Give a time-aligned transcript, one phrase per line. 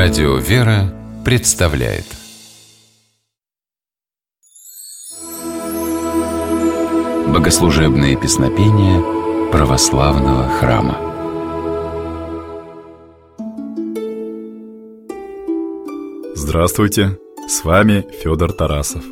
[0.00, 2.04] Радио «Вера» представляет
[7.26, 9.02] Богослужебные песнопения
[9.50, 10.96] православного храма
[16.36, 17.18] Здравствуйте,
[17.48, 19.02] с вами Федор Тарасов.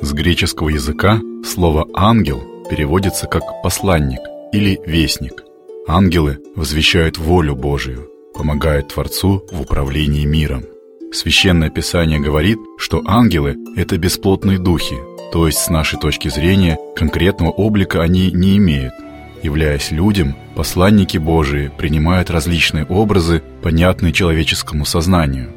[0.00, 4.22] С греческого языка слово «ангел» переводится как «посланник»
[4.54, 5.44] или «вестник».
[5.86, 8.08] Ангелы возвещают волю Божию–
[8.40, 10.64] помогает Творцу в управлении миром.
[11.12, 14.96] Священное Писание говорит, что ангелы– это бесплотные духи,
[15.30, 18.94] то есть с нашей точки зрения конкретного облика они не имеют.
[19.42, 25.50] Являясь людям, посланники Божии принимают различные образы, понятные человеческому сознанию.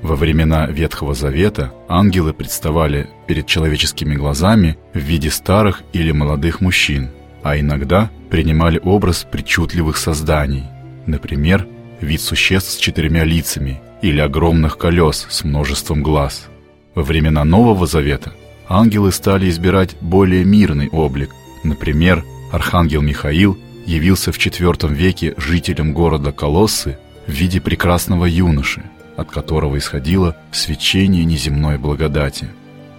[0.00, 7.10] Во времена Ветхого Завета ангелы представали перед человеческими глазами в виде старых или молодых мужчин,
[7.42, 10.64] а иногда принимали образ причудливых созданий,
[11.04, 11.66] например,
[12.00, 16.48] вид существ с четырьмя лицами или огромных колес с множеством глаз.
[16.94, 18.32] Во времена Нового Завета
[18.68, 21.30] ангелы стали избирать более мирный облик.
[21.62, 28.82] Например, архангел Михаил явился в IV веке жителям города Колоссы в виде прекрасного юноши,
[29.16, 32.48] от которого исходило свечение неземной благодати.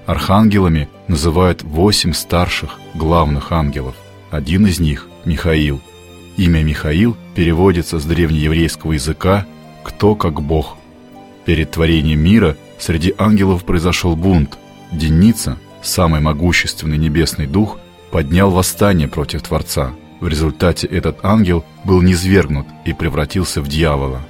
[0.05, 3.95] Архангелами называют восемь старших главных ангелов.
[4.29, 5.81] Один из них– Михаил–
[6.37, 9.45] Имя Михаил переводится с древнееврейского языка
[9.83, 10.77] «кто как Бог».
[11.45, 14.57] Перед творением мира среди ангелов произошел бунт.
[14.91, 17.79] Деница, самый могущественный небесный дух,
[18.11, 19.93] поднял восстание против Творца.
[20.19, 24.21] В результате этот ангел был низвергнут и превратился в дьявола.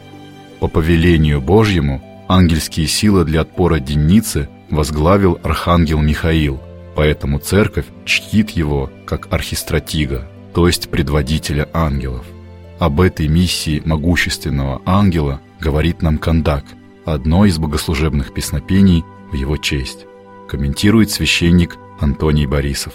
[0.60, 6.62] По повелению Божьему ангельские силы для отпора Деницы возглавил архангел Михаил,
[6.96, 12.26] поэтому церковь чтит его как архистратига то есть предводителя ангелов.
[12.80, 16.66] Об этой миссии могущественного ангела говорит нам Кандак,
[17.06, 20.06] одно из богослужебных песнопений в его честь.
[20.50, 22.94] Комментирует священник Антоний Борисов.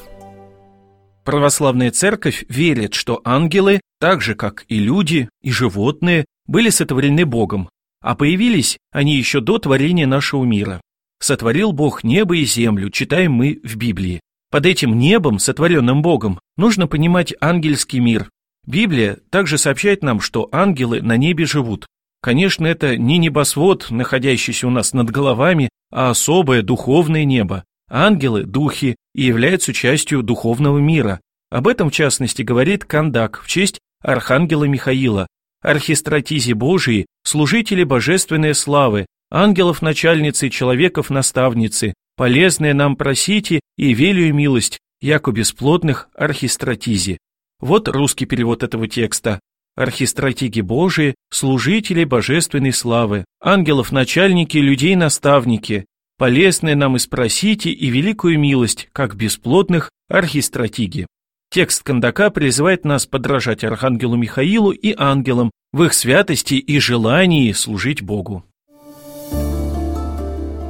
[1.25, 7.69] Православная церковь верит, что ангелы, так же как и люди, и животные, были сотворены Богом,
[8.01, 10.81] а появились они еще до творения нашего мира.
[11.19, 14.21] Сотворил Бог небо и землю, читаем мы в Библии.
[14.57, 18.31] Под этим небом, сотворенным Богом, нужно понимать ангельский мир.
[18.67, 21.87] Библия также сообщает нам, что ангелы на небе живут.
[22.23, 27.65] Конечно, это не небосвод, находящийся у нас над головами, а особое духовное небо.
[27.91, 31.21] Ангелы– духи и являются частью духовного мира.
[31.51, 35.27] Об этом, в частности, говорит Кандак в честь Архангела Михаила,
[35.61, 45.33] архистратизи Божии, служители божественной славы, ангелов-начальницы и человеков-наставницы, полезное нам просите и велию милость, яко
[45.33, 47.19] бесплодных архистратизи.
[47.61, 49.41] Вот русский перевод этого текста.
[49.77, 55.85] Архистратиги Божии, служители божественной славы, ангелов-начальники, людей-наставники,
[56.17, 61.07] полезное нам и спросите и великую милость, как бесплодных архистратиги.
[61.51, 68.03] Текст Кандака призывает нас подражать Архангелу Михаилу и ангелам в их святости и желании служить
[68.03, 68.45] Богу.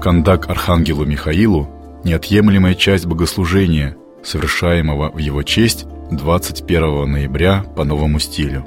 [0.07, 1.69] Кандак Архангелу Михаилу–
[2.05, 8.65] неотъемлемая часть богослужения, совершаемого в его честь 21 ноября по новому стилю.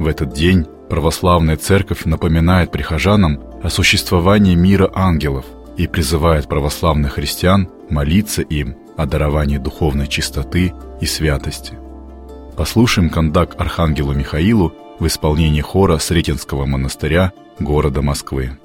[0.00, 5.44] В этот день православная церковь напоминает прихожанам о существовании мира ангелов
[5.76, 11.74] и призывает православных христиан молиться им о даровании духовной чистоты и святости.
[12.56, 18.58] Послушаем кондак Архангелу Михаилу в исполнении хора Сретенского монастыря города Москвы.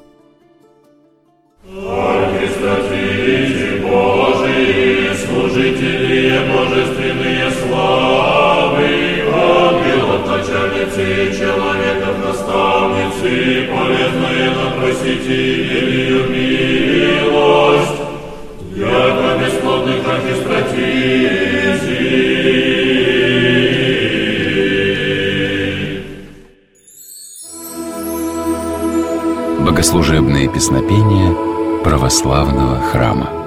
[12.27, 18.01] Наставницы, полезное нам просите велию милость,
[18.75, 20.77] яко бесплодных архистратизий.
[29.59, 31.35] Богослужебные песнопения
[31.83, 33.46] православного храма.